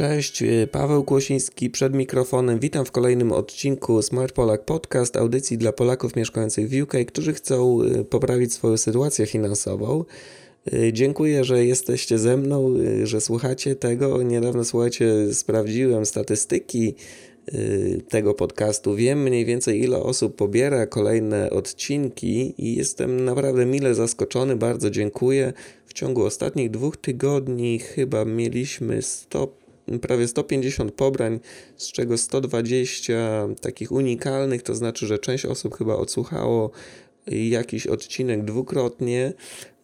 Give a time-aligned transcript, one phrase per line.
[0.00, 2.58] Cześć, y, Paweł Kłosiński przed mikrofonem.
[2.58, 7.82] Witam w kolejnym odcinku Smart Polak Podcast, audycji dla Polaków mieszkających w UK, którzy chcą
[7.82, 10.04] y, poprawić swoją sytuację finansową.
[10.72, 12.74] Y, dziękuję, że jesteście ze mną,
[13.04, 14.22] że słuchacie tego.
[14.22, 16.94] Niedawno, słuchajcie, sprawdziłem statystyki
[18.08, 18.94] tego podcastu.
[18.94, 24.56] Wiem mniej więcej, ile osób pobiera kolejne odcinki i jestem naprawdę mile zaskoczony.
[24.56, 25.52] Bardzo dziękuję.
[25.86, 29.59] W ciągu ostatnich dwóch tygodni chyba mieliśmy 100
[29.98, 31.40] prawie 150 pobrań,
[31.76, 36.70] z czego 120 takich unikalnych, to znaczy, że część osób chyba odsłuchało
[37.26, 39.32] jakiś odcinek dwukrotnie.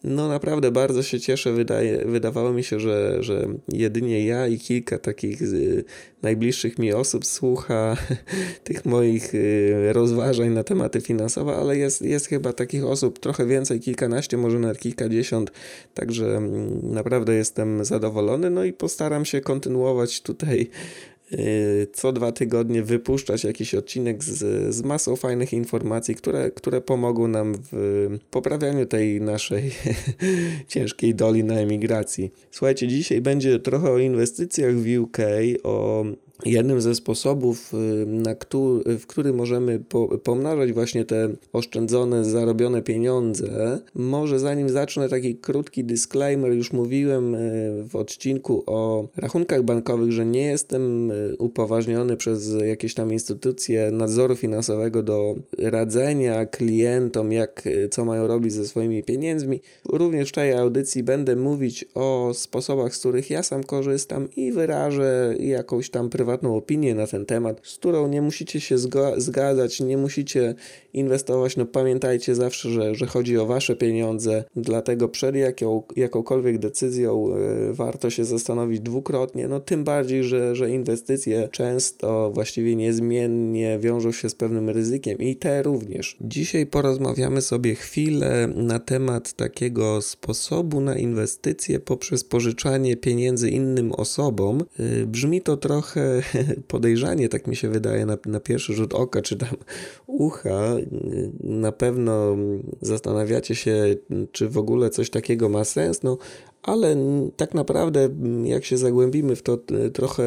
[0.07, 1.53] No naprawdę bardzo się cieszę.
[1.53, 5.83] Wydaje, wydawało mi się, że, że jedynie ja i kilka takich y,
[6.21, 7.97] najbliższych mi osób słucha
[8.63, 13.79] tych moich y, rozważań na tematy finansowe, ale jest, jest chyba takich osób trochę więcej,
[13.79, 15.51] kilkanaście, może nawet kilkadziesiąt.
[15.93, 18.49] Także mm, naprawdę jestem zadowolony.
[18.49, 20.69] No i postaram się kontynuować tutaj
[21.93, 27.55] co dwa tygodnie wypuszczać jakiś odcinek z, z masą fajnych informacji, które, które pomogą nam
[27.71, 29.71] w poprawianiu tej naszej
[30.67, 32.31] ciężkiej doli na emigracji.
[32.51, 35.17] Słuchajcie, dzisiaj będzie trochę o inwestycjach w UK,
[35.63, 36.05] o
[36.45, 42.81] Jednym ze sposobów, y, na który, w który możemy po, pomnażać właśnie te oszczędzone, zarobione
[42.81, 47.39] pieniądze, może zanim zacznę taki krótki disclaimer, już mówiłem y,
[47.89, 54.35] w odcinku o rachunkach bankowych, że nie jestem y, upoważniony przez jakieś tam instytucje nadzoru
[54.35, 59.61] finansowego do radzenia klientom, jak, co mają robić ze swoimi pieniędzmi.
[59.89, 65.35] Również w tej audycji będę mówić o sposobach, z których ja sam korzystam i wyrażę
[65.39, 68.77] jakąś tam prywatną prywatną opinię na ten temat, z którą nie musicie się
[69.17, 70.55] zgadzać, nie musicie
[70.93, 71.57] inwestować.
[71.57, 77.29] No pamiętajcie zawsze, że, że chodzi o wasze pieniądze, dlatego przed jaką, jakąkolwiek decyzją
[77.69, 79.47] y, warto się zastanowić dwukrotnie.
[79.47, 85.35] No tym bardziej, że, że inwestycje często właściwie niezmiennie wiążą się z pewnym ryzykiem i
[85.35, 86.17] te również.
[86.21, 94.63] Dzisiaj porozmawiamy sobie chwilę na temat takiego sposobu na inwestycje poprzez pożyczanie pieniędzy innym osobom.
[94.79, 96.16] Y, brzmi to trochę
[96.67, 99.55] podejrzanie, tak mi się wydaje na, na pierwszy rzut oka, czy tam
[100.07, 100.75] ucha.
[101.43, 102.37] Na pewno
[102.81, 103.95] zastanawiacie się,
[104.31, 106.03] czy w ogóle coś takiego ma sens.
[106.03, 106.17] No,
[106.67, 106.95] ale
[107.35, 108.09] tak naprawdę
[108.43, 110.23] jak się zagłębimy w to e, trochę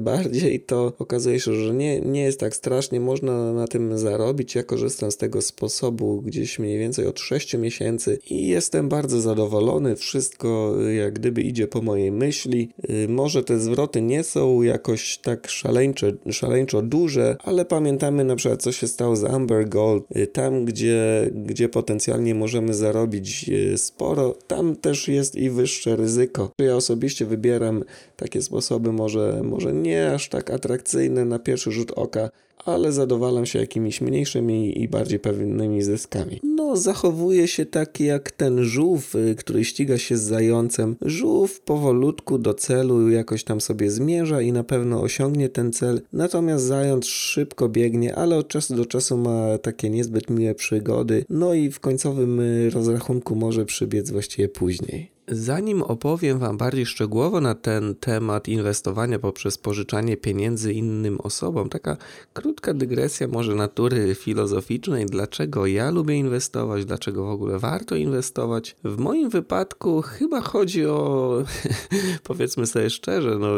[0.00, 4.54] bardziej, to okazuje się, że nie, nie jest tak strasznie, można na tym zarobić.
[4.54, 9.96] Ja korzystam z tego sposobu gdzieś mniej więcej od 6 miesięcy i jestem bardzo zadowolony.
[9.96, 12.70] Wszystko e, jak gdyby idzie po mojej myśli.
[12.88, 18.62] E, może te zwroty nie są jakoś tak szaleńczo, szaleńczo duże, ale pamiętamy na przykład
[18.62, 20.04] co się stało z Amber Gold.
[20.32, 26.50] Tam, gdzie, gdzie potencjalnie możemy zarobić sporo, tam też jest i wyższy wyższe ryzyko.
[26.58, 27.84] Ja osobiście wybieram
[28.16, 32.30] takie sposoby, może, może nie aż tak atrakcyjne na pierwszy rzut oka,
[32.64, 36.40] ale zadowalam się jakimiś mniejszymi i bardziej pewnymi zyskami.
[36.42, 40.96] No, zachowuje się tak jak ten żółw, y, który ściga się z zającem.
[41.02, 46.64] Żółw powolutku do celu jakoś tam sobie zmierza i na pewno osiągnie ten cel, natomiast
[46.64, 51.70] zając szybko biegnie, ale od czasu do czasu ma takie niezbyt miłe przygody, no i
[51.70, 55.15] w końcowym y, rozrachunku może przybiec właściwie później.
[55.28, 61.96] Zanim opowiem Wam bardziej szczegółowo na ten temat inwestowania poprzez pożyczanie pieniędzy innym osobom, taka
[62.32, 68.76] krótka dygresja może natury filozoficznej, dlaczego ja lubię inwestować, dlaczego w ogóle warto inwestować.
[68.84, 71.42] W moim wypadku chyba chodzi o,
[72.28, 73.48] powiedzmy sobie szczerze, no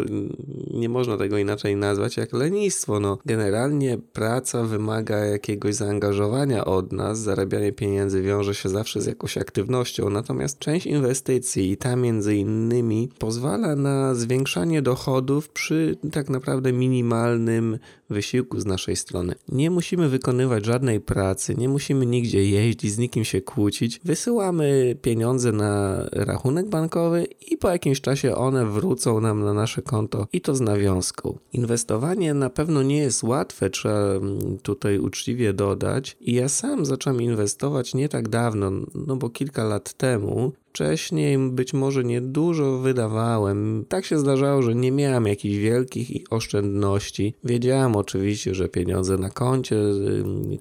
[0.71, 3.01] nie można tego inaczej nazwać jak lenistwo.
[3.01, 9.39] No, generalnie praca wymaga jakiegoś zaangażowania od nas, zarabianie pieniędzy wiąże się zawsze z jakąś
[9.39, 16.73] aktywnością, natomiast część inwestycji i ta między innymi pozwala na zwiększanie dochodów przy tak naprawdę
[16.73, 17.79] minimalnym
[18.11, 19.35] wysiłku z naszej strony.
[19.49, 24.01] Nie musimy wykonywać żadnej pracy, nie musimy nigdzie jeździć, z nikim się kłócić.
[24.05, 30.27] Wysyłamy pieniądze na rachunek bankowy i po jakimś czasie one wrócą nam na nasze konto
[30.33, 31.39] i to z nawiązką.
[31.53, 36.17] Inwestowanie na pewno nie jest łatwe, trzeba mm, tutaj uczciwie dodać.
[36.21, 38.71] I ja sam zacząłem inwestować nie tak dawno,
[39.07, 43.85] no bo kilka lat temu wcześniej być może niedużo wydawałem.
[43.89, 47.35] Tak się zdarzało, że nie miałem jakichś wielkich oszczędności.
[47.45, 49.77] Wiedziałem oczywiście, że pieniądze na koncie,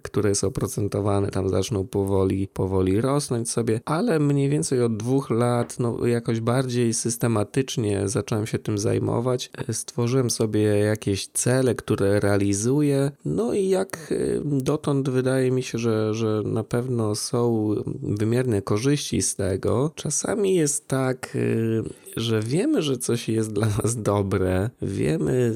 [0.01, 5.80] które są oprocentowane, tam zaczną powoli, powoli rosnąć sobie, ale mniej więcej od dwóch lat,
[5.80, 9.51] no jakoś bardziej systematycznie zacząłem się tym zajmować.
[9.72, 14.13] Stworzyłem sobie jakieś cele, które realizuję, no i jak
[14.45, 17.69] dotąd wydaje mi się, że, że na pewno są
[18.01, 19.92] wymierne korzyści z tego.
[19.95, 21.83] Czasami jest tak, y,
[22.18, 25.54] że wiemy, że coś jest dla nas dobre, wiemy,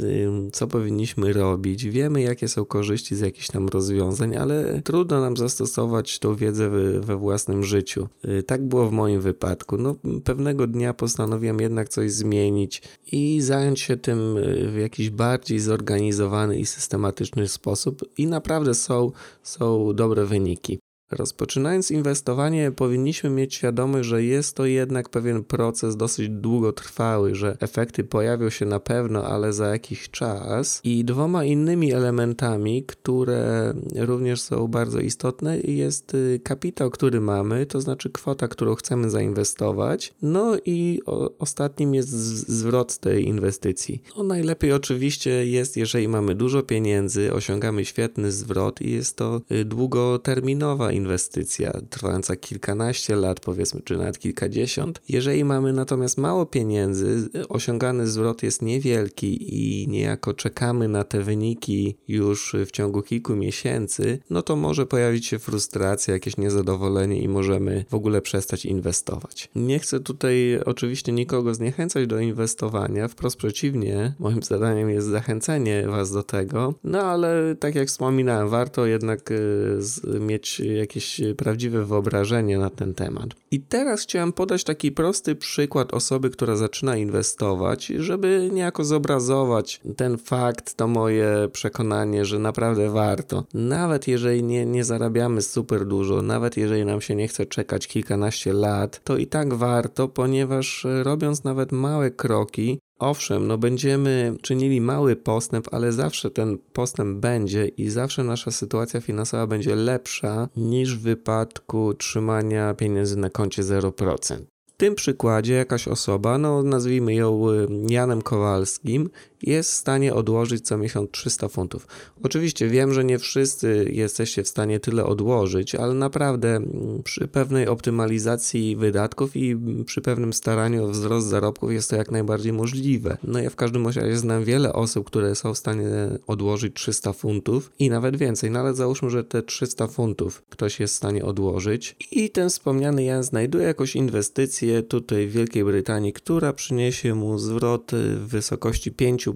[0.54, 6.20] co powinniśmy robić, wiemy, jakie są korzyści z jakichś tam rozwiązań, ale trudno nam zastosować
[6.20, 6.70] tą wiedzę
[7.02, 8.08] we własnym życiu.
[8.26, 9.78] Y, tak było w moim wypadku.
[9.78, 12.82] No, pewnego dnia postanowiłem jednak coś zmienić
[13.12, 19.12] i zająć się tym y, w jakiś bardziej zorganizowany i systematyczny sposób, i naprawdę są,
[19.44, 20.81] są dobre wyniki.
[21.12, 28.04] Rozpoczynając inwestowanie, powinniśmy mieć świadomość, że jest to jednak pewien proces dosyć długotrwały, że efekty
[28.04, 30.82] pojawią się na pewno, ale za jakiś czas.
[30.84, 37.82] I dwoma innymi elementami, które również są bardzo istotne, jest y, kapitał, który mamy, to
[37.82, 40.14] znaczy kwota, którą chcemy zainwestować.
[40.22, 41.00] No i
[41.40, 42.10] ostatnim jest
[42.50, 44.04] zwrot tej inwestycji.
[44.18, 49.66] No najlepiej oczywiście jest, jeżeli mamy dużo pieniędzy, osiągamy świetny zwrot i jest to y,
[49.66, 55.02] długoterminowa inwestycja inwestycja trwająca kilkanaście lat, powiedzmy, czy nawet kilkadziesiąt.
[55.10, 61.96] Jeżeli mamy natomiast mało pieniędzy, osiągany zwrot jest niewielki i niejako czekamy na te wyniki
[62.08, 67.86] już w ciągu kilku miesięcy, no to może pojawić się frustracja, jakieś niezadowolenie i możemy
[67.90, 69.50] w ogóle przestać inwestować.
[69.56, 76.12] Nie chcę tutaj oczywiście nikogo zniechęcać do inwestowania, wprost przeciwnie, moim zadaniem jest zachęcenie Was
[76.12, 79.80] do tego, no ale tak jak wspominałem, warto jednak y,
[80.20, 83.30] mieć jakieś jakieś e, prawdziwe wyobrażenie na ten temat.
[83.52, 90.18] I teraz chciałem podać taki prosty przykład osoby, która zaczyna inwestować, żeby niejako zobrazować ten
[90.18, 93.44] fakt, to moje przekonanie, że naprawdę warto.
[93.54, 98.54] Nawet jeżeli nie, nie zarabiamy super dużo, nawet jeżeli nam się nie chce czekać kilkanaście
[98.54, 104.82] lat, to i tak warto, ponieważ e, robiąc nawet małe kroki, Owszem, no będziemy czynili
[104.82, 110.98] mały postęp, ale zawsze ten postęp będzie i zawsze nasza sytuacja finansowa będzie lepsza niż
[110.98, 114.36] w wypadku trzymania pieniędzy na koncie 0%.
[114.82, 119.10] Tym przykładzie jakaś osoba, no nazwijmy ją y, Janem Kowalskim,
[119.44, 121.88] jest w stanie odłożyć co miesiąc 300 funtów.
[122.24, 127.68] Oczywiście wiem, że nie wszyscy jesteście w stanie tyle odłożyć, ale naprawdę mm, przy pewnej
[127.68, 133.18] optymalizacji wydatków i przy pewnym staraniu o wzrost zarobków jest to jak najbardziej możliwe.
[133.24, 135.86] No ja w każdym razie znam wiele osób, które są w stanie
[136.28, 140.94] odłożyć 300 funtów i nawet więcej, no ale załóżmy, że te 300 funtów ktoś jest
[140.94, 146.54] w stanie odłożyć i ten wspomniany Jan znajduje jakąś inwestycję tutaj w Wielkiej Brytanii, która
[146.54, 149.28] przyniesie mu zwrot w wysokości 5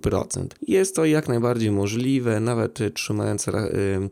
[0.67, 3.51] jest to jak najbardziej możliwe, nawet trzymając y,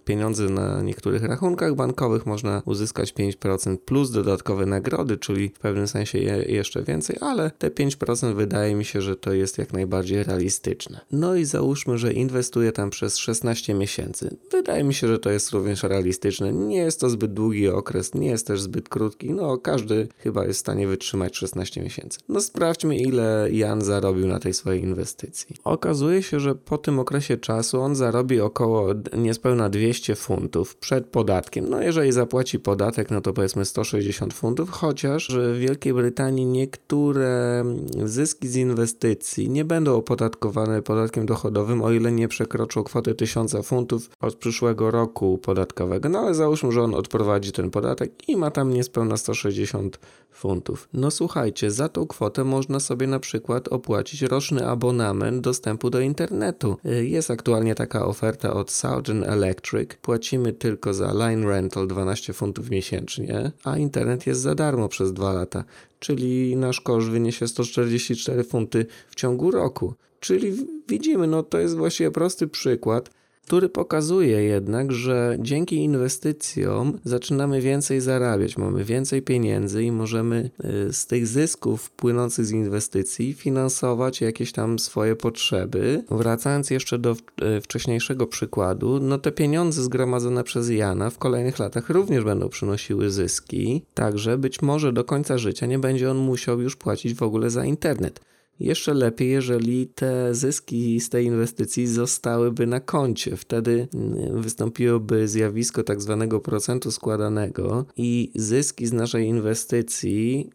[0.06, 6.18] pieniądze na niektórych rachunkach bankowych można uzyskać 5% plus dodatkowe nagrody, czyli w pewnym sensie
[6.48, 11.00] jeszcze więcej, ale te 5% wydaje mi się, że to jest jak najbardziej realistyczne.
[11.12, 14.38] No i załóżmy, że inwestuję tam przez 16 miesięcy.
[14.52, 16.54] Wydaje mi się, że to jest również realistyczne.
[16.54, 19.34] Nie jest to zbyt długi okres, nie jest też zbyt krótki.
[19.34, 22.20] No każdy chyba jest w stanie wytrzymać 16 miesięcy.
[22.30, 27.38] No sprawdźmy ile Jan zarobił na tej swojej inwestycji okazuje się, że po tym okresie
[27.38, 28.88] czasu on zarobi około
[29.18, 31.70] niespełna 200 funtów przed podatkiem.
[31.70, 37.64] No jeżeli zapłaci podatek, no to powiedzmy 160 funtów, chociaż w Wielkiej Brytanii niektóre
[38.06, 44.10] zyski z inwestycji nie będą opodatkowane podatkiem dochodowym, o ile nie przekroczą kwoty 1000 funtów
[44.20, 46.10] od przyszłego roku podatkowego.
[46.10, 50.00] No ale załóżmy, że on odprowadzi ten podatek i ma tam niespełna 160
[50.32, 50.90] funtów.
[51.12, 56.78] Słuchajcie, za tą kwotę można sobie na przykład opłacić roczny abonament do dostępu do internetu.
[56.86, 59.90] Y, jest aktualnie taka oferta od Southern Electric.
[60.02, 65.34] Płacimy tylko za line rental 12 funtów miesięcznie, a internet jest za darmo przez dwa
[65.34, 65.64] lata,
[66.00, 69.94] czyli nasz koszt wyniesie 144 funty w ciągu roku.
[70.20, 70.54] Czyli
[70.88, 73.10] widzimy, no to jest właściwie prosty przykład
[73.44, 80.50] który pokazuje jednak, że dzięki inwestycjom zaczynamy więcej zarabiać, mamy więcej pieniędzy i możemy
[80.90, 86.04] y, z tych zysków płynących z inwestycji finansować jakieś tam swoje potrzeby.
[86.12, 91.90] Wracając jeszcze do y, wcześniejszego przykładu, no te pieniądze zgromadzone przez Jana w kolejnych latach
[91.90, 96.76] również będą przynosiły zyski, także być może do końca życia nie będzie on musiał już
[96.76, 98.20] płacić w ogóle za internet.
[98.60, 103.38] Jeszcze lepiej, jeżeli te zyski z tej inwestycji zostałyby na koncie.
[103.38, 110.50] Wtedy mm, wystąpiłoby zjawisko tak zwanego procentu składanego i zyski z naszej inwestycji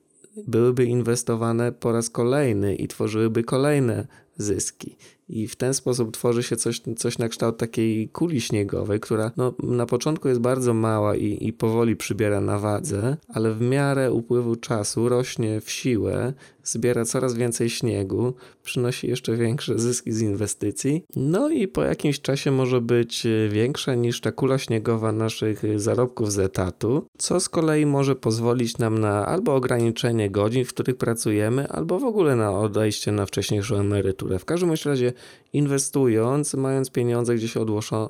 [0.47, 4.97] byłyby inwestowane po raz kolejny i tworzyłyby kolejne zyski.
[5.29, 9.55] i w ten sposób tworzy się coś, coś na kształt takiej kuli śniegowej, która no,
[9.63, 14.57] na początku jest bardzo mała i, i powoli przybiera na wadze, ale w miarę upływu
[14.57, 16.33] czasu rośnie w siłę,
[16.73, 22.51] zbiera coraz więcej śniegu, przynosi jeszcze większe zyski z inwestycji, no i po jakimś czasie
[22.51, 28.17] może być większa niż ta kula śniegowa naszych zarobków z etatu, co z kolei może
[28.17, 33.27] pozwolić nam na albo ograniczenie godzin, w których pracujemy, albo w ogóle na odejście na
[33.27, 34.39] wcześniejszą emeryturę.
[34.39, 35.13] W każdym razie
[35.53, 37.55] inwestując, mając pieniądze gdzieś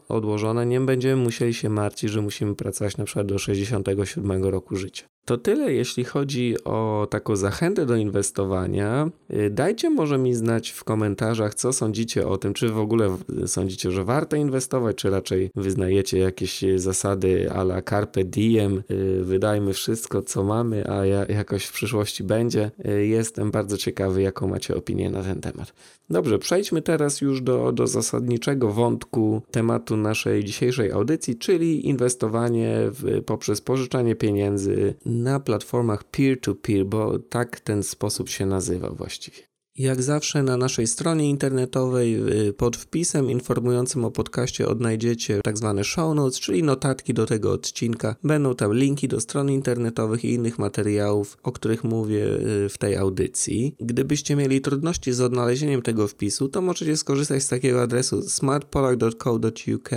[0.09, 5.05] odłożone, nie będziemy musieli się martwić, że musimy pracować na przykład do 67 roku życia.
[5.28, 9.11] To tyle, jeśli chodzi o taką zachętę do inwestowania.
[9.32, 13.16] Y, dajcie może mi znać w komentarzach, co sądzicie o tym, czy w ogóle
[13.47, 19.73] sądzicie, że warto inwestować, czy raczej wyznajecie jakieś zasady a la carpe diem, y, wydajmy
[19.73, 22.70] wszystko, co mamy, a jakoś w przyszłości będzie.
[22.88, 25.73] Y, jestem bardzo ciekawy, jaką macie opinię na ten temat.
[26.11, 33.23] Dobrze, przejdźmy teraz już do, do zasadniczego wątku tematu naszej dzisiejszej audycji, czyli inwestowanie w,
[33.25, 39.48] poprzez pożyczanie pieniędzy na platformach peer-to-peer, bo tak ten sposób się nazywa właściwie.
[39.78, 45.84] Jak zawsze na naszej stronie internetowej y, pod wpisem informującym o podcaście odnajdziecie tak zwane
[45.84, 48.16] show notes, czyli notatki do tego odcinka.
[48.25, 52.96] Będą tam linki do stron internetowych i innych materiałów, o których mówię y, w tej
[52.96, 53.76] audycji.
[53.80, 59.90] Gdybyście mieli trudności z odnalezieniem tego wpisu, to możecie skorzystać z takiego adresu smartpolak.co.uk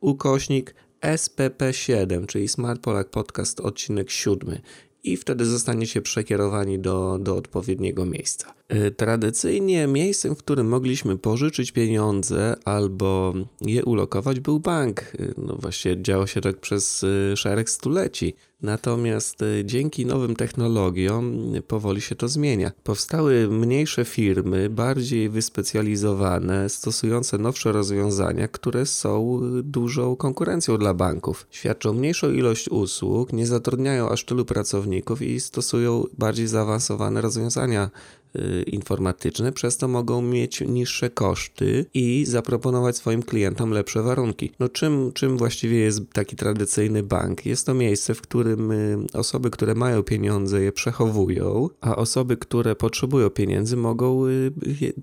[0.00, 0.74] ukośnik
[1.04, 4.58] SPP7, czyli Smart Polak Podcast, odcinek 7
[5.04, 8.54] i wtedy zostaniecie przekierowani do, do odpowiedniego miejsca.
[8.72, 15.02] Y, tradycyjnie miejscem, w którym mogliśmy pożyczyć pieniądze albo je ulokować, był bank.
[15.02, 18.34] Y, no właśnie działo się tak przez y, szereg stuleci.
[18.62, 22.72] Natomiast dzięki nowym technologiom powoli się to zmienia.
[22.84, 31.46] Powstały mniejsze firmy, bardziej wyspecjalizowane, stosujące nowsze rozwiązania, które są dużą konkurencją dla banków.
[31.50, 37.90] Świadczą mniejszą ilość usług, nie zatrudniają aż tylu pracowników i stosują bardziej zaawansowane rozwiązania
[38.23, 38.23] Y,
[38.66, 44.52] informatyczne, przez to mogą mieć niższe koszty i zaproponować swoim klientom lepsze warunki.
[44.58, 47.46] No czym, czym właściwie jest taki tradycyjny bank?
[47.46, 52.76] Jest to miejsce, w którym y, osoby, które mają pieniądze je przechowują, a osoby, które
[52.76, 54.52] potrzebują pieniędzy mogą y,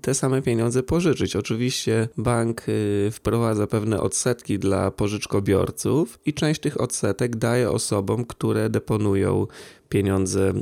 [0.02, 1.36] te same pieniądze pożyczyć.
[1.36, 2.62] Oczywiście bank
[3.12, 9.46] wprowadza pewne odsetki dla pożyczkobiorców i część tych odsetek daje osobom, które deponują
[9.92, 10.54] pieniądze e,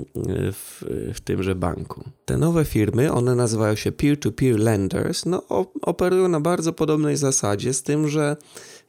[0.52, 0.84] w,
[1.14, 2.04] w tymże banku.
[2.24, 5.42] Te nowe firmy, one nazywają się peer-to-peer lenders, no
[5.82, 8.36] operują na bardzo podobnej zasadzie, z tym, że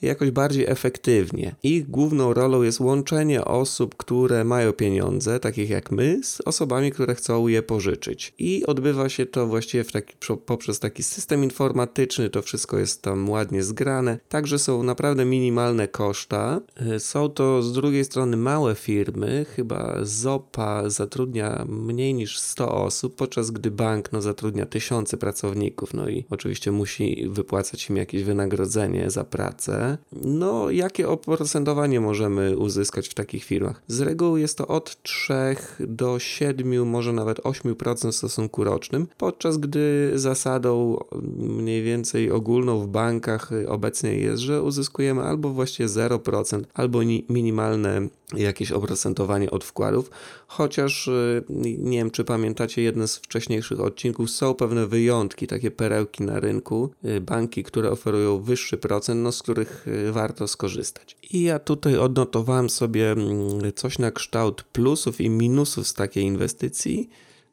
[0.01, 1.55] jakoś bardziej efektywnie.
[1.63, 7.15] Ich główną rolą jest łączenie osób, które mają pieniądze, takich jak my, z osobami, które
[7.15, 8.33] chcą je pożyczyć.
[8.39, 10.13] I odbywa się to właściwie taki,
[10.45, 14.19] poprzez taki system informatyczny, to wszystko jest tam ładnie zgrane.
[14.29, 16.61] Także są naprawdę minimalne koszta.
[16.75, 23.15] E, są to z drugiej strony małe firmy, chyba ZOPA zatrudnia mniej niż 100 osób,
[23.15, 29.09] podczas gdy bank no, zatrudnia tysiące pracowników, no i oczywiście musi wypłacać im jakieś wynagrodzenie
[29.09, 29.90] za pracę.
[30.13, 33.81] No, jakie oprocentowanie możemy uzyskać w takich firmach?
[33.87, 35.33] Z reguły jest to od 3
[35.79, 40.97] do 7, może nawet 8% w stosunku rocznym, podczas gdy zasadą
[41.37, 48.71] mniej więcej ogólną w bankach obecnie jest, że uzyskujemy albo właściwie 0%, albo minimalne jakieś
[48.71, 50.09] oprocentowanie od wkładów,
[50.47, 51.43] chociaż y,
[51.77, 56.91] nie wiem, czy pamiętacie jeden z wcześniejszych odcinków, są pewne wyjątki, takie perełki na rynku,
[57.05, 61.17] y, banki, które oferują wyższy procent, no z których y, warto skorzystać.
[61.31, 67.09] I ja tutaj odnotowałem sobie mm, coś na kształt plusów i minusów z takiej inwestycji.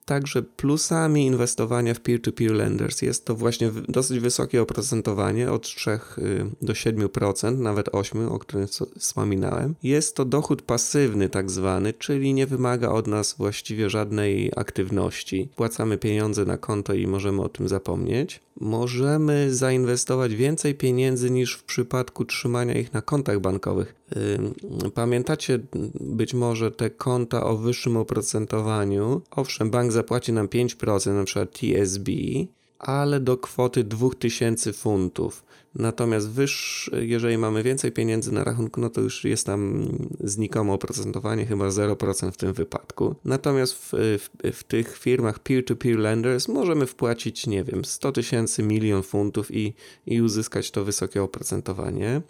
[0.08, 5.98] Także plusami inwestowania w peer-to-peer lenders jest to właśnie dosyć wysokie oprocentowanie od 3 y,
[6.62, 8.66] do 7%, nawet 8%, o którym
[8.98, 9.74] wspominałem.
[9.82, 15.48] Jest to dochód pasywny tak zwany, czyli nie wymaga od nas właściwie żadnej aktywności.
[15.56, 21.64] Płacamy pieniądze na konto i możemy o tym zapomnieć możemy zainwestować więcej pieniędzy niż w
[21.64, 23.94] przypadku trzymania ich na kontach bankowych.
[24.94, 25.58] Pamiętacie
[26.00, 29.22] być może te konta o wyższym oprocentowaniu?
[29.30, 32.12] Owszem, bank zapłaci nam 5%, na przykład TSB,
[32.78, 35.44] ale do kwoty 2000 funtów.
[35.74, 39.88] Natomiast wyż, jeżeli mamy więcej pieniędzy na rachunku, no to już jest tam
[40.20, 43.14] znikome oprocentowanie, chyba 0% w tym wypadku.
[43.24, 49.02] Natomiast w, w, w tych firmach peer-to-peer lenders możemy wpłacić, nie wiem, 100 tysięcy, milion
[49.02, 49.74] funtów i,
[50.06, 52.22] i uzyskać to wysokie oprocentowanie.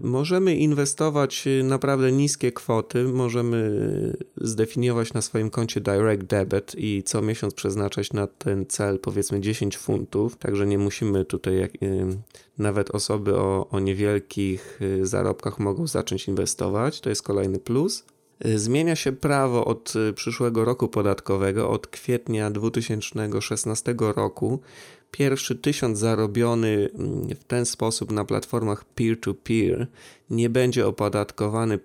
[0.00, 7.54] Możemy inwestować naprawdę niskie kwoty, możemy zdefiniować na swoim koncie direct debit i co miesiąc
[7.54, 11.68] przeznaczać na ten cel powiedzmy 10 funtów, także nie musimy tutaj,
[12.58, 18.04] nawet osoby o, o niewielkich zarobkach mogą zacząć inwestować, to jest kolejny plus.
[18.54, 24.60] Zmienia się prawo od przyszłego roku podatkowego, od kwietnia 2016 roku
[25.10, 29.86] pierwszy tysiąc zarobiony mm, w ten sposób na platformach peer-to-peer
[30.30, 31.78] nie będzie opodatkowany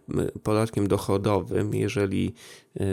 [0.43, 1.73] podatkiem dochodowym.
[1.73, 2.33] Jeżeli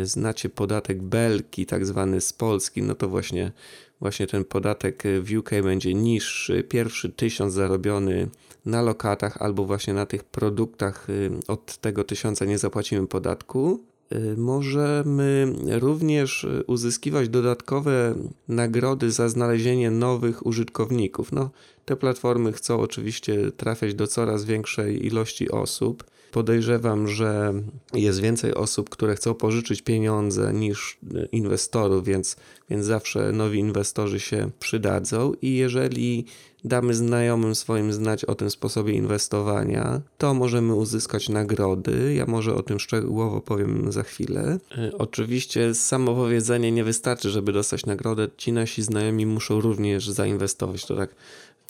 [0.03, 3.53] znacie podatek belki, tak zwany z Polski, no to właśnie,
[4.01, 6.63] właśnie ten podatek w UK będzie niższy.
[6.63, 8.29] Pierwszy tysiąc zarobiony
[8.67, 13.81] na lokatach albo właśnie na tych produktach y, od tego tysiąca nie zapłacimy podatku.
[14.13, 18.15] Y, możemy również uzyskiwać dodatkowe
[18.49, 21.33] nagrody za znalezienie nowych użytkowników.
[21.33, 21.51] No,
[21.85, 26.05] te platformy chcą oczywiście trafiać do coraz większej ilości osób.
[26.33, 27.53] Podejrzewam, że
[27.95, 30.99] jest więcej osób, które chcą pożyczyć pieniądze niż
[31.33, 32.37] inwestorów, więc,
[32.71, 35.33] więc zawsze nowi inwestorzy się przydadzą.
[35.43, 36.25] I jeżeli
[36.65, 42.15] damy znajomym swoim znać o tym sposobie inwestowania, to możemy uzyskać nagrody.
[42.15, 44.59] Ja może o tym szczegółowo powiem za chwilę.
[44.79, 48.29] E, oczywiście samo powiedzenie nie wystarczy, żeby dostać nagrodę.
[48.37, 50.87] Ci nasi znajomi muszą również zainwestować.
[50.87, 51.15] To tak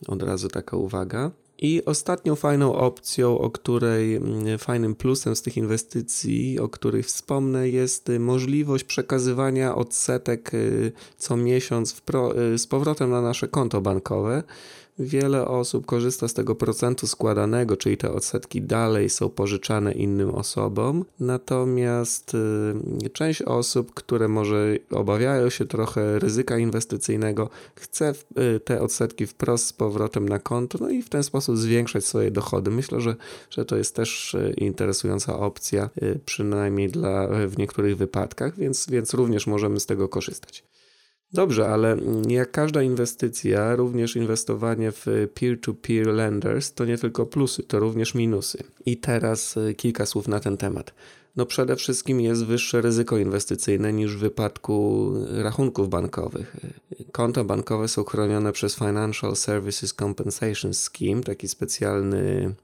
[0.06, 1.30] od razu taka uwaga.
[1.58, 7.68] I ostatnią fajną opcją, o której mm, fajnym plusem z tych inwestycji, o których wspomnę,
[7.68, 12.02] jest możliwość przekazywania odsetek y, co miesiąc
[12.54, 14.42] y, z powrotem na nasze konto bankowe.
[14.99, 21.05] Wiele osób korzysta z tego procentu składanego, czyli te odsetki dalej są pożyczane innym osobom.
[21.21, 22.35] Natomiast
[23.05, 28.15] y, część osób, które może obawiają się trochę ryzyka inwestycyjnego, chce
[28.57, 32.31] y, te odsetki wprost z powrotem na konto, no i w ten sposób zwiększać swoje
[32.31, 32.71] dochody.
[32.71, 33.17] Myślę, że,
[33.50, 35.91] że to jest też y, interesująca opcja,
[36.26, 40.65] przynajmniej dla, w niektórych wypadkach, więc, więc również możemy z tego korzystać.
[41.33, 41.97] Dobrze, ale
[42.28, 48.59] jak każda inwestycja, również inwestowanie w peer-to-peer lenders to nie tylko plusy, to również minusy.
[48.87, 50.95] I teraz y, kilka słów na ten temat.
[51.37, 56.56] No przede wszystkim jest wyższe ryzyko inwestycyjne niż w wypadku rachunków bankowych.
[57.12, 62.54] Konta bankowe są chronione przez Financial Services Compensation Scheme, taki specjalny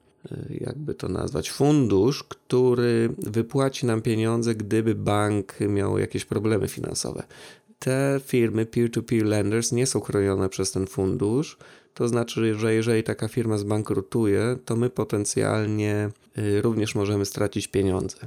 [0.49, 7.23] jakby to nazwać, fundusz, który wypłaci nam pieniądze, gdyby bank miał jakieś problemy finansowe
[7.83, 11.57] te firmy peer-to-peer lenders nie są chronione przez ten fundusz.
[11.93, 18.17] To znaczy, że jeżeli taka firma zbankrutuje, to my potencjalnie y, również możemy stracić pieniądze.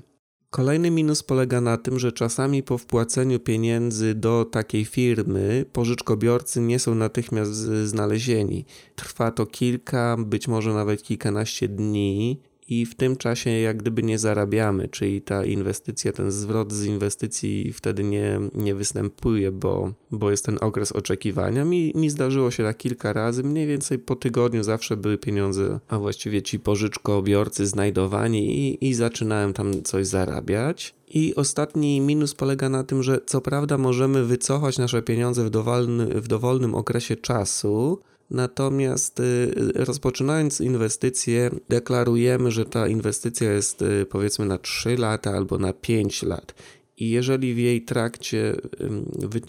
[0.50, 6.78] Kolejny minus polega na tym, że czasami po wpłaceniu pieniędzy do takiej firmy pożyczkobiorcy nie
[6.78, 7.52] są natychmiast
[7.84, 8.64] znalezieni.
[8.94, 14.18] Trwa to kilka, być może nawet kilkanaście dni i w tym czasie jak gdyby nie
[14.18, 20.44] zarabiamy, czyli ta inwestycja, ten zwrot z inwestycji wtedy nie, nie występuje, bo, bo jest
[20.44, 21.64] ten okres oczekiwania.
[21.64, 25.98] Mi, mi zdarzyło się tak kilka razy, mniej więcej po tygodniu zawsze były pieniądze, a
[25.98, 30.94] właściwie ci pożyczkobiorcy znajdowani i, i zaczynałem tam coś zarabiać.
[31.08, 36.06] I ostatni minus polega na tym, że co prawda możemy wycofać nasze pieniądze w, dowolny,
[36.06, 37.98] w dowolnym okresie czasu,
[38.30, 45.58] Natomiast y, rozpoczynając inwestycję, deklarujemy, że ta inwestycja jest y, powiedzmy na 3 lata albo
[45.58, 46.54] na 5 lat.
[46.96, 48.56] I jeżeli w jej trakcie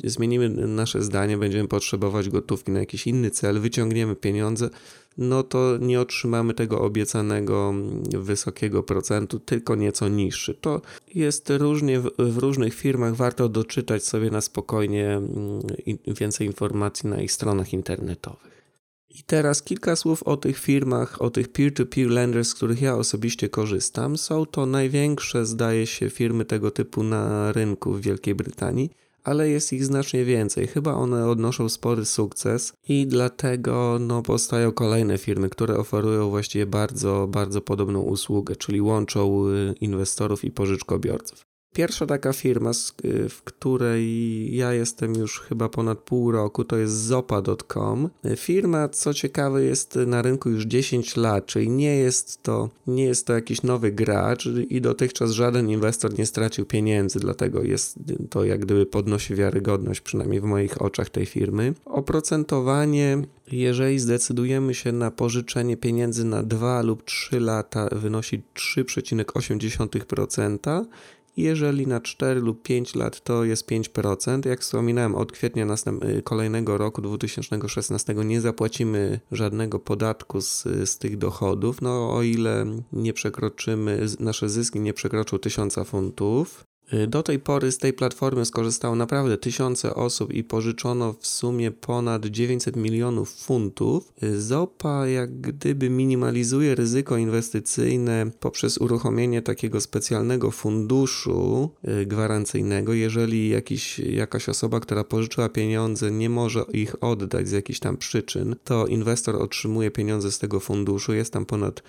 [0.03, 4.69] zmienimy nasze zdanie, będziemy potrzebować gotówki na jakiś inny cel, wyciągniemy pieniądze,
[5.17, 7.73] no to nie otrzymamy tego obiecanego
[8.19, 10.53] wysokiego procentu, tylko nieco niższy.
[10.53, 10.81] To
[11.15, 15.21] jest różnie w, w różnych firmach, warto doczytać sobie na spokojnie
[16.07, 18.57] więcej informacji na ich stronach internetowych.
[19.09, 23.49] I teraz kilka słów o tych firmach, o tych peer-to-peer lenders, z których ja osobiście
[23.49, 24.17] korzystam.
[24.17, 28.89] Są to największe, zdaje się, firmy tego typu na rynku w Wielkiej Brytanii,
[29.27, 30.67] ale jest ich znacznie więcej.
[30.67, 37.27] Chyba one odnoszą spory sukces i dlatego no, powstają kolejne firmy, które oferują właściwie bardzo,
[37.27, 41.56] bardzo podobną usługę, czyli łączą y, inwestorów i pożyczkobiorców.
[41.73, 42.71] Pierwsza taka firma,
[43.05, 48.09] y, w której ja jestem już chyba ponad pół roku, to jest zopa.com.
[48.35, 53.27] Firma, co ciekawe, jest na rynku już 10 lat, czyli nie jest to, nie jest
[53.27, 57.99] to jakiś nowy gracz i dotychczas żaden inwestor nie stracił pieniędzy, dlatego jest
[58.29, 61.73] to jak gdyby podnosi wiarygodność, przynajmniej w moich oczach tej firmy.
[61.85, 70.85] Oprocentowanie jeżeli zdecydujemy się na pożyczenie pieniędzy na 2 lub 3 lata, wynosi 3,8%,
[71.37, 74.45] Jeżeli na 4 lub 5 lat to jest 5%.
[74.45, 80.97] Jak wspominałem, od kwietnia następ- y, kolejnego roku 2016 nie zapłacimy żadnego podatku z, z
[80.97, 86.63] tych dochodów, no o ile nie przekroczymy, nasze zyski nie przekroczą 1000 funtów.
[86.93, 91.71] Y, do tej pory z tej platformy skorzystało naprawdę tysiące osób i pożyczono w sumie
[91.71, 94.13] ponad 900 milionów funtów.
[94.23, 101.69] Y, ZOPA jak gdyby minimalizuje ryzyko inwestycyjne poprzez uruchomienie takiego specjalnego funduszu
[102.01, 102.93] y, gwarancyjnego.
[102.93, 108.55] Jeżeli jakiś, jakaś osoba, która pożyczyła pieniądze, nie może ich oddać z jakichś tam przyczyn,
[108.63, 111.13] to inwestor otrzymuje pieniądze z tego funduszu.
[111.13, 111.83] Jest tam ponad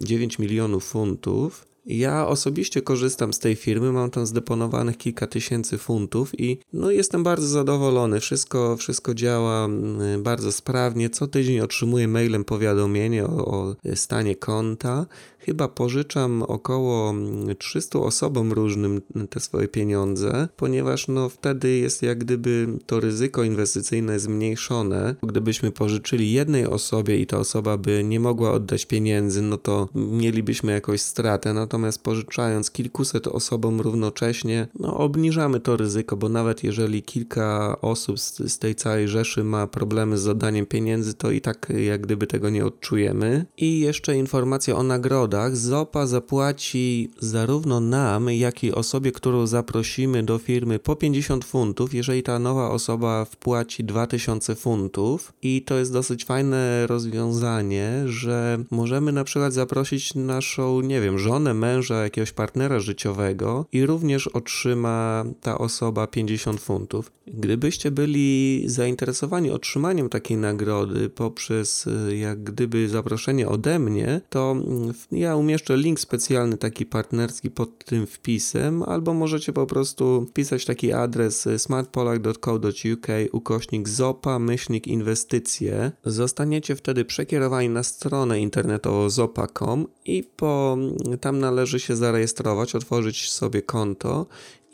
[0.00, 1.75] 9 milionów funtów.
[1.86, 7.22] Ja osobiście korzystam z tej firmy, mam tam zdeponowanych kilka tysięcy funtów i no jestem
[7.22, 8.20] bardzo zadowolony.
[8.20, 11.10] Wszystko, wszystko działa mm, bardzo sprawnie.
[11.10, 15.06] Co tydzień otrzymuję mailem powiadomienie o, o stanie konta.
[15.46, 17.14] Chyba pożyczam około
[17.58, 23.42] 300 mm, osobom różnym te swoje pieniądze, ponieważ no wtedy jest jak gdyby to ryzyko
[23.42, 25.14] inwestycyjne zmniejszone.
[25.22, 30.72] Gdybyśmy pożyczyli jednej osobie i ta osoba by nie mogła oddać pieniędzy, no to mielibyśmy
[30.72, 31.54] jakąś stratę.
[31.54, 38.52] Natomiast pożyczając kilkuset osobom równocześnie, no obniżamy to ryzyko, bo nawet jeżeli kilka osób z,
[38.52, 42.50] z tej całej rzeszy ma problemy z zadaniem pieniędzy, to i tak jak gdyby tego
[42.50, 43.46] nie odczujemy.
[43.56, 50.22] I jeszcze informacja o nagrodach przychodach ZOPA zapłaci zarówno nam, jak i osobie, którą zaprosimy
[50.22, 55.32] do firmy po 50 funtów, jeżeli ta nowa osoba wpłaci 2000 funtów.
[55.42, 61.54] I to jest dosyć fajne rozwiązanie, że możemy na przykład zaprosić naszą, nie wiem, żonę,
[61.54, 67.12] męża, jakiegoś partnera życiowego i również otrzyma ta osoba 50 funtów.
[67.26, 74.56] Gdybyście byli zainteresowani otrzymaniem takiej nagrody poprzez jak gdyby zaproszenie ode mnie, to
[75.12, 80.64] ja ja umieszczę link specjalny taki partnerski pod tym wpisem, albo możecie po prostu wpisać
[80.64, 85.92] taki adres smartpolak.co.uk ukośnik zopa myślnik inwestycje.
[86.04, 90.78] Zostaniecie wtedy przekierowani na stronę internetową zopa.com i po,
[91.20, 94.26] tam należy się zarejestrować, otworzyć sobie konto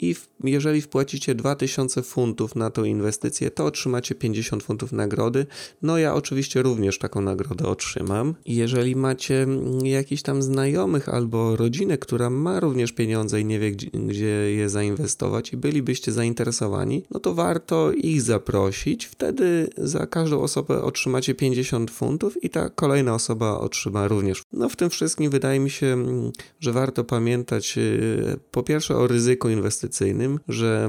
[0.03, 5.47] i w, jeżeli wpłacicie 2000 funtów na tą inwestycję, to otrzymacie 50 funtów nagrody.
[5.83, 8.35] No ja oczywiście również taką nagrodę otrzymam.
[8.47, 13.73] Jeżeli macie mm, jakiś tam znajomych albo rodzinę, która ma również pieniądze i nie wie
[13.73, 19.07] gdzie, gdzie je zainwestować i bylibyście zainteresowani, no to warto ich zaprosić.
[19.07, 24.43] Wtedy za każdą osobę otrzymacie 50 funtów i ta kolejna osoba otrzyma również.
[24.53, 29.07] No w tym wszystkim wydaje mi się, mm, że warto pamiętać y, po pierwsze o
[29.07, 30.89] ryzyku inwestycji inwestycyjnym, że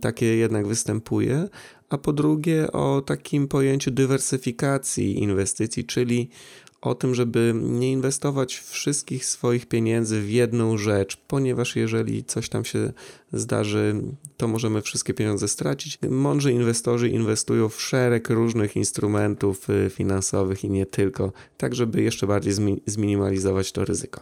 [0.00, 1.48] takie jednak występuje,
[1.88, 6.28] a po drugie o takim pojęciu dywersyfikacji inwestycji, czyli
[6.80, 12.64] o tym, żeby nie inwestować wszystkich swoich pieniędzy w jedną rzecz, ponieważ jeżeli coś tam
[12.64, 12.92] się
[13.32, 13.94] zdarzy,
[14.36, 15.98] to możemy wszystkie pieniądze stracić.
[16.10, 22.26] Mądrzy inwestorzy inwestują w szereg różnych instrumentów y, finansowych i nie tylko, tak żeby jeszcze
[22.26, 22.52] bardziej
[22.86, 24.20] zminimalizować to ryzyko.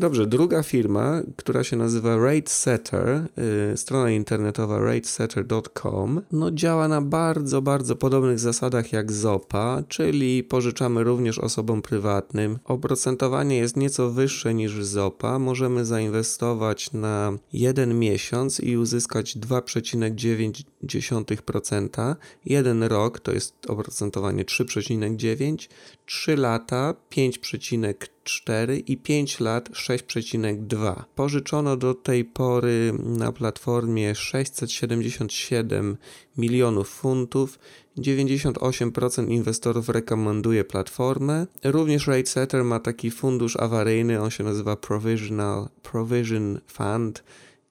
[0.00, 3.22] Dobrze, druga firma, która się nazywa RateSetter,
[3.70, 11.04] yy, strona internetowa ratesetter.com, no działa na bardzo, bardzo podobnych zasadach jak ZOPA, czyli pożyczamy
[11.04, 12.58] również osobom prywatnym.
[12.64, 15.38] Oprocentowanie jest nieco wyższe niż ZOPA.
[15.38, 22.14] Możemy zainwestować na jeden miesiąc i uzyskać 2,9%.
[22.44, 25.68] Jeden rok to jest oprocentowanie 3,9%,
[26.06, 31.02] 3 lata 5,4%, 4 i 5 lat 6,2.
[31.14, 35.96] Pożyczono do tej pory na platformie 677
[36.36, 37.58] milionów funtów.
[37.98, 41.46] 98% inwestorów rekomenduje platformę.
[41.64, 47.22] Również RateSetter ma taki fundusz awaryjny, on się nazywa Provisional Provision Fund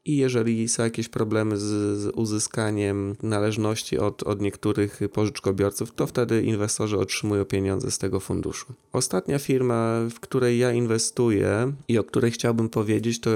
[0.06, 1.62] i jeżeli są jakieś problemy z,
[2.00, 8.74] z, uzyskaniem należności od, od niektórych pożyczkobiorców, to wtedy inwestorzy otrzymują pieniądze z tego funduszu.
[8.94, 13.30] Ostatnia firma, w której ja inwestuję i o której chciałbym powiedzieć, to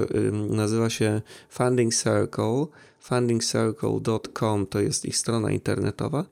[0.49, 2.65] nazywa się Funding Circle.
[2.99, 6.26] Fundingcircle.com to jest ich strona internetowa.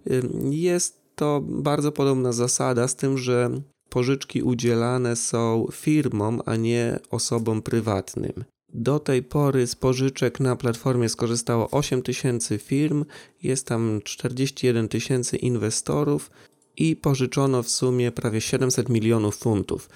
[0.50, 3.50] Jest to bardzo podobna zasada, z tym, że
[3.90, 8.44] pożyczki udzielane są firmom, a nie osobom prywatnym.
[8.74, 13.06] Do tej pory z pożyczek na platformie skorzystało 8 tysięcy firm,
[13.44, 16.32] jest tam 41 tysięcy inwestorów
[16.78, 19.90] i pożyczono w sumie prawie 700 milionów funtów.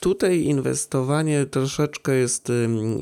[0.00, 2.48] Tutaj inwestowanie troszeczkę jest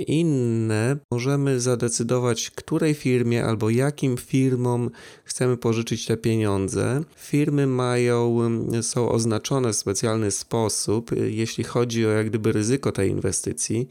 [0.07, 0.97] inne.
[1.11, 4.91] Możemy zadecydować, której firmie albo jakim firmom
[5.25, 7.03] chcemy pożyczyć te pieniądze.
[7.17, 8.39] Firmy mają,
[8.83, 13.89] są oznaczone w specjalny sposób, jeśli chodzi o jak gdyby ryzyko tej inwestycji.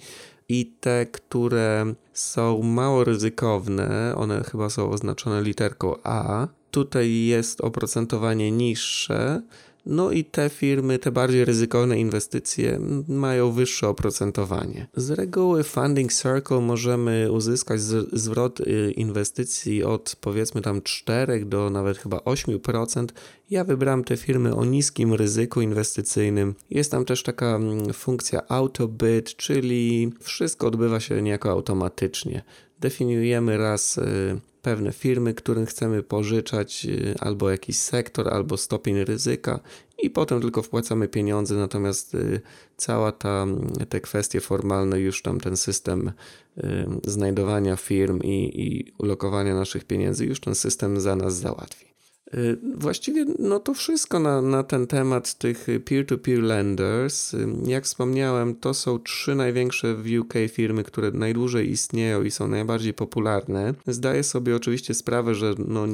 [0.49, 6.47] I te, które są mało ryzykowne, one chyba są oznaczone literką A.
[6.71, 9.41] Tutaj jest oprocentowanie niższe,
[9.89, 14.87] no i te firmy, te bardziej ryzykowne inwestycje mają wyższe oprocentowanie.
[14.95, 21.97] Z reguły Funding Circle możemy uzyskać zwrot y, inwestycji od powiedzmy tam 4 do nawet
[21.97, 23.05] chyba 8%.
[23.49, 26.55] Ja wybrałem te firmy o niskim ryzyku inwestycyjnym.
[26.69, 32.43] Jest tam też taka mm, funkcja AutoBid, czyli wszystko odbywa się niejako automatycznie.
[32.79, 39.59] Definiujemy raz y, pewne firmy, którym chcemy pożyczać, y, albo jakiś sektor, albo stopień ryzyka,
[39.97, 42.41] i potem tylko wpłacamy pieniądze, natomiast y,
[42.77, 43.45] cała ta,
[43.89, 46.11] te kwestie formalne, już tam ten system
[46.57, 46.61] y,
[47.03, 51.88] znajdowania firm i, i ulokowania naszych pieniędzy, już ten system za nas załatwi.
[52.33, 57.33] Y, właściwie no to wszystko na, na ten temat tych peer-to-peer lenders.
[57.33, 62.47] Y, jak wspomniałem, to są trzy największe w UK firmy, które najdłużej istnieją i są
[62.47, 63.73] najbardziej popularne.
[63.87, 65.87] Zdaję sobie oczywiście sprawę, że no,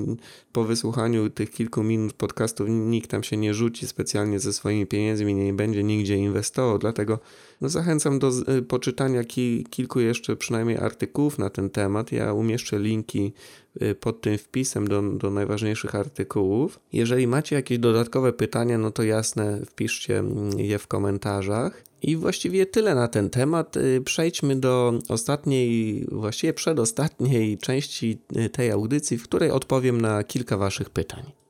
[0.51, 5.35] po wysłuchaniu tych kilku minut podcastów nikt tam się nie rzuci specjalnie ze swoimi pieniędzmi
[5.35, 7.19] nie będzie nigdzie inwestował, dlatego
[7.61, 12.11] zachęcam do y, poczytania ki, kilku jeszcze przynajmniej artykułów na ten temat.
[12.11, 13.33] Ja umieszczę linki
[13.81, 16.79] Y, pod tym wpisem do, do najważniejszych artykułów.
[16.93, 21.83] Jeżeli macie jakieś dodatkowe pytania, no to jasne, wpiszcie mm, je w komentarzach.
[22.01, 23.77] I właściwie tyle na ten temat.
[23.77, 28.17] Y, przejdźmy do ostatniej, właściwie przedostatniej części
[28.51, 31.44] tej audycji, w której odpowiem na kilka Waszych pytań.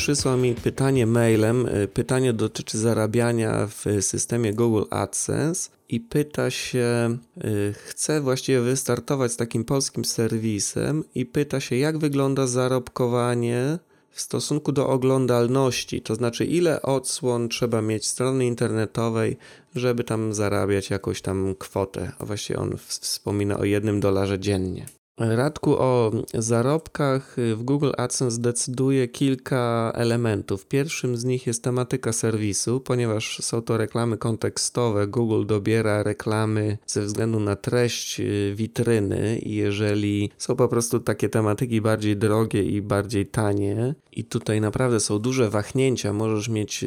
[0.00, 1.66] Przysłał mi pytanie mailem.
[1.66, 9.32] E, pytanie dotyczy zarabiania w systemie Google AdSense i pyta się, e, chce właściwie wystartować
[9.32, 13.78] z takim polskim serwisem i pyta się, jak wygląda zarobkowanie
[14.10, 19.36] w stosunku do oglądalności, to znaczy ile odsłon trzeba mieć strony internetowej,
[19.74, 22.12] żeby tam zarabiać jakąś tam kwotę.
[22.18, 24.99] A właściwie on wspomina o jednym dolarze dziennie.
[25.22, 30.66] Radku, o zarobkach w Google AdSense decyduje kilka elementów.
[30.66, 35.06] Pierwszym z nich jest tematyka serwisu, ponieważ są to reklamy kontekstowe.
[35.06, 41.28] Google dobiera reklamy ze względu na treść y, witryny i jeżeli są po prostu takie
[41.28, 46.84] tematyki bardziej drogie i bardziej tanie i tutaj naprawdę są duże wahnięcia, możesz mieć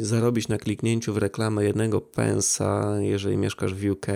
[0.00, 4.06] zarobić na kliknięciu w reklamę jednego pensa, jeżeli mieszkasz w UK,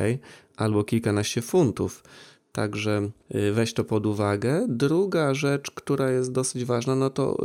[0.56, 2.02] albo kilkanaście funtów
[2.54, 4.66] Także y, weź to pod uwagę.
[4.68, 7.36] Druga rzecz, która jest dosyć ważna, no to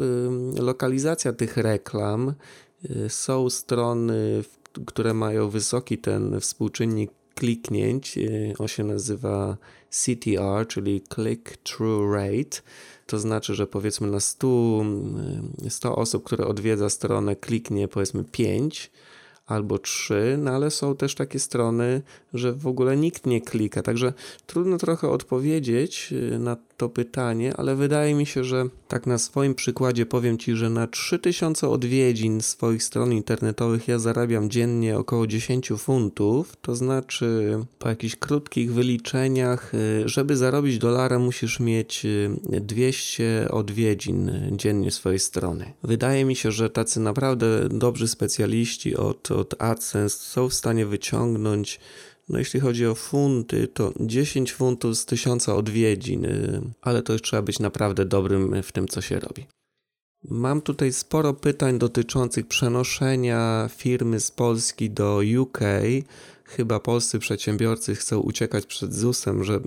[0.59, 2.33] lokalizacja tych reklam.
[2.85, 4.43] Y, są strony,
[4.85, 8.17] które mają wysoki ten współczynnik kliknięć.
[8.17, 9.57] Y, on się nazywa
[9.89, 12.61] CTR, czyli Click-Through Rate.
[13.07, 14.85] To znaczy, że powiedzmy na 100,
[15.69, 18.91] 100 osób, które odwiedza stronę, kliknie powiedzmy 5
[19.49, 22.01] albo trzy, no ale są też takie strony,
[22.33, 23.81] że w ogóle nikt nie klika.
[23.81, 24.13] Także
[24.47, 29.55] trudno trochę odpowiedzieć y, na to pytanie, ale wydaje mi się, że tak na swoim
[29.55, 35.71] przykładzie powiem Ci, że na 3000 odwiedzin swoich stron internetowych ja zarabiam dziennie około 10
[35.77, 36.55] funtów.
[36.61, 42.05] To znaczy, po jakichś krótkich wyliczeniach, y, żeby zarobić dolara, musisz mieć
[42.43, 45.73] 200 y, odwiedzin dziennie swojej strony.
[45.83, 51.79] Wydaje mi się, że tacy naprawdę dobrzy specjaliści od, od AdSense są w stanie wyciągnąć
[52.29, 57.21] no jeśli chodzi o funty, to 10 funtów z 1000 odwiedzin, y, ale to już
[57.21, 59.45] trzeba być naprawdę dobrym w tym, co się robi.
[60.23, 65.59] Mam tutaj sporo pytań dotyczących przenoszenia firmy z Polski do UK
[66.49, 69.59] chyba polscy przedsiębiorcy chcą uciekać przed ZUS-em że, yy,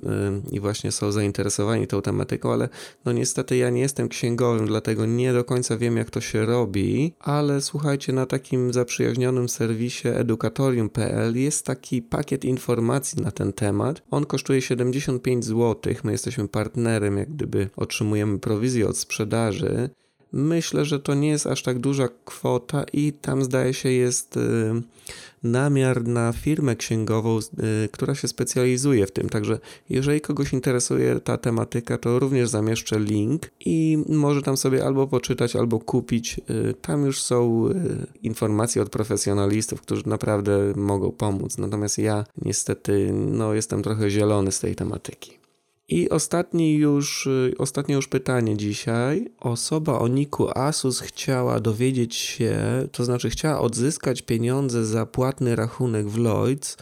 [0.51, 2.69] i właśnie są zainteresowani tą tematyką, ale
[3.05, 7.13] no niestety ja nie jestem księgowym, dlatego nie do końca wiem jak to się robi,
[7.21, 14.03] ale słuchajcie, na takim zaprzyjaźnionym serwisie edukatorium.pl jest taki pakiet informacji na ten temat.
[14.11, 19.91] On kosztuje 75 zł, my jesteśmy partnerem, jak gdyby otrzymujemy prowizję od sprzedaży.
[20.33, 24.41] Myślę, że to nie jest aż tak duża kwota i tam zdaje się jest y,
[25.43, 29.29] namiar na firmę księgową, y, która się specjalizuje w tym.
[29.29, 29.59] Także
[29.91, 35.57] jeżeli kogoś interesuje ta tematyka, to również zamieszczę link i może tam sobie albo poczytać,
[35.57, 36.41] albo kupić.
[36.51, 37.69] Y, tam już są
[38.23, 41.59] informacje od profesjonalistów, którzy naprawdę mogą pomóc.
[41.59, 45.42] Natomiast ja niestety no, jestem trochę zielony z tej tematyki.
[45.93, 49.31] I ostatni już, y, ostatnie już pytanie dzisiaj.
[49.41, 52.57] Osoba o niku Asus chciała dowiedzieć się,
[52.93, 56.77] to znaczy chciała odzyskać pieniądze za płatny rachunek w Lloyds.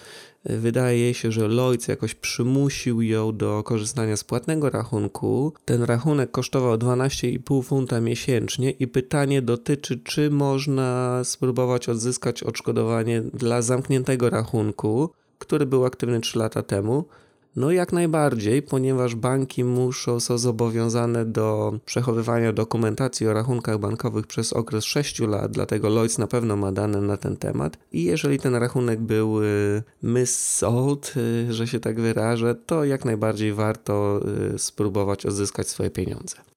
[0.44, 5.52] Wydaje się, że Lloyds jakoś przymusił ją do korzystania z płatnego rachunku.
[5.64, 13.62] Ten rachunek kosztował 12,5 funta miesięcznie i pytanie dotyczy, czy można spróbować odzyskać odszkodowanie dla
[13.62, 17.04] zamkniętego rachunku, który był aktywny 3 lata temu.
[17.56, 24.52] No jak najbardziej, ponieważ banki muszą, są zobowiązane do przechowywania dokumentacji o rachunkach bankowych przez
[24.52, 27.78] okres 6 lat, dlatego Lloyds na pewno ma dane na ten temat.
[27.92, 33.52] I jeżeli ten rachunek był y, missold, y, że się tak wyrażę, to jak najbardziej
[33.52, 34.20] warto
[34.54, 36.49] y, spróbować odzyskać swoje pieniądze.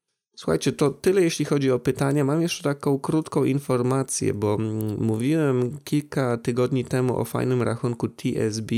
[0.44, 2.24] Słuchajcie, to tyle jeśli chodzi o pytania.
[2.26, 8.72] Mam jeszcze taką krótką informację, bo mm, mówiłem kilka tygodni temu o fajnym rachunku TSB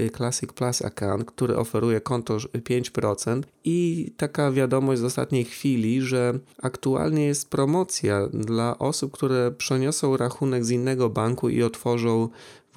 [0.00, 6.38] y, Classic Plus Account, który oferuje konto 5% i taka wiadomość z ostatniej chwili, że
[6.62, 12.28] aktualnie jest promocja dla osób, które przeniosą rachunek z innego banku i otworzą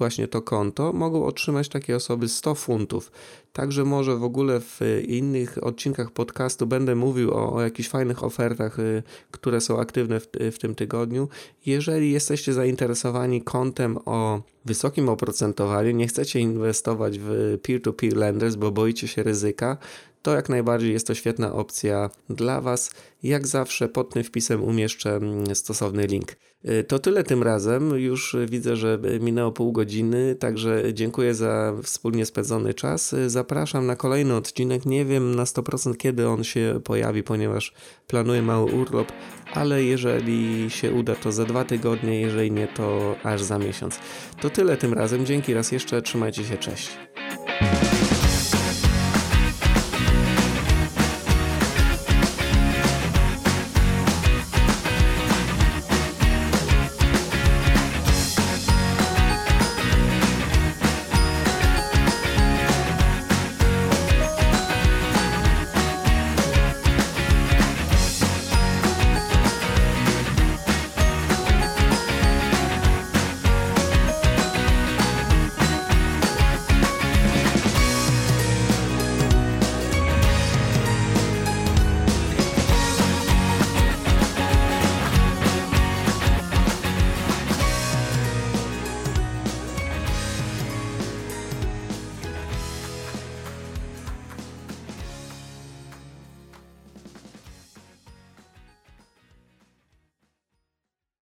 [0.02, 3.12] właśnie to konto, mogą otrzymać takie osoby 100 funtów.
[3.52, 8.78] Także może w ogóle w innych odcinkach podcastu będę mówił o, o jakichś fajnych ofertach,
[8.78, 11.28] y, które są aktywne w, w tym tygodniu.
[11.66, 19.08] Jeżeli jesteście zainteresowani kontem o wysokim oprocentowaniu, nie chcecie inwestować w peer-to-peer lenders, bo boicie
[19.08, 19.76] się ryzyka,
[20.22, 22.90] to jak najbardziej jest to świetna opcja dla Was.
[23.22, 26.36] Jak zawsze pod tym wpisem umieszczę mm, stosowny link.
[26.68, 27.90] Y, to tyle tym razem.
[27.90, 33.14] Już widzę, że minęło pół godziny, także dziękuję za wspólnie spędzony czas.
[33.26, 34.86] Zapraszam na kolejny odcinek.
[34.86, 37.74] Nie wiem na 100% kiedy on się pojawi, ponieważ
[38.06, 39.12] planuję mały urlop,
[39.54, 43.98] ale jeżeli się uda, to za dwa tygodnie, jeżeli nie, to aż za miesiąc.
[44.40, 45.26] To tyle tym razem.
[45.26, 46.02] Dzięki raz jeszcze.
[46.02, 46.56] Trzymajcie się.
[46.56, 46.90] Cześć.